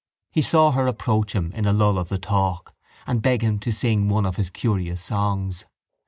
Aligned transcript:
He 0.31 0.41
saw 0.41 0.71
her 0.71 0.87
approach 0.87 1.33
him 1.33 1.51
in 1.51 1.67
a 1.67 1.71
lull 1.71 1.99
of 1.99 2.09
the 2.09 2.17
talk 2.17 2.73
and 3.05 3.21
beg 3.21 3.43
him 3.43 3.59
to 3.59 3.71
sing 3.71 4.09
one 4.09 4.25
of 4.25 4.37
his 4.37 4.49
curious 4.49 5.03
songs. 5.03 5.65